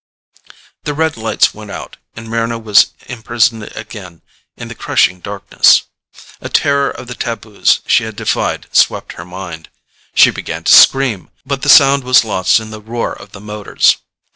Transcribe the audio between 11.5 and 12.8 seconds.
the sound was lost in